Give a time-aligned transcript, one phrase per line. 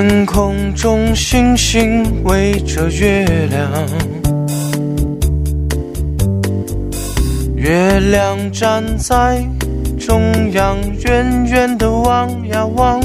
[0.00, 3.68] 天空中星星围着月亮，
[7.56, 9.44] 月亮站在
[9.98, 13.02] 中央，远远的望呀望。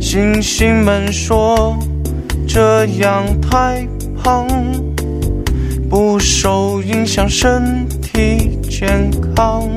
[0.00, 1.76] 星星们说
[2.46, 3.84] 这样太
[4.22, 4.46] 胖，
[5.90, 9.68] 不受影响，身体健康。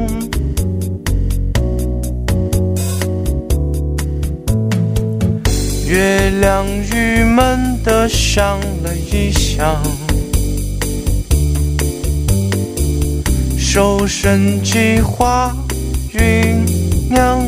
[5.96, 9.82] 月亮郁闷的想了一想，
[13.58, 15.56] 瘦身计划
[16.14, 16.58] 酝
[17.10, 17.42] 酿。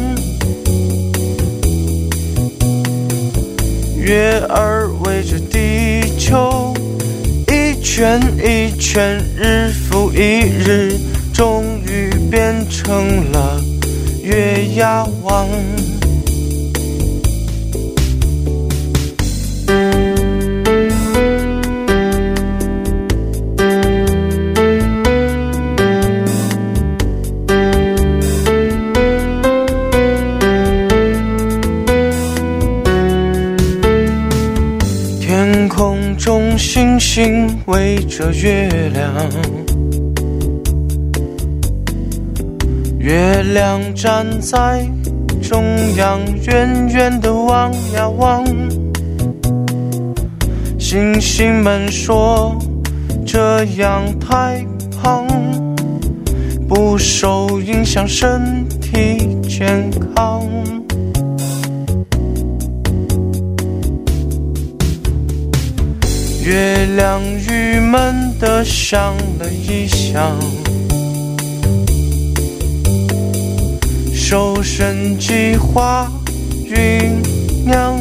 [3.98, 6.74] 月儿围着地球
[7.50, 10.98] 一圈一圈，日复一日，
[11.34, 13.62] 终于变成了
[14.24, 15.46] 月牙王。
[35.78, 39.14] 空中星星围着月亮，
[42.98, 44.84] 月亮站在
[45.40, 45.64] 中
[45.98, 48.44] 央，远远的望呀望。
[50.80, 52.58] 星星们说
[53.24, 54.66] 这样太
[55.00, 55.28] 胖，
[56.68, 60.42] 不受影响，身体健康。
[66.48, 70.40] 月亮郁闷的想了一想，
[74.14, 76.10] 瘦身计划
[76.66, 77.12] 酝
[77.66, 78.00] 酿。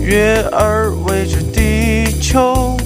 [0.00, 2.76] 月儿围着地球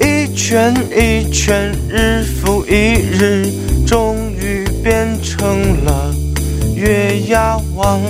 [0.00, 3.52] 一圈一圈，日复一日，
[3.86, 6.14] 终于变成了
[6.74, 8.00] 月牙王。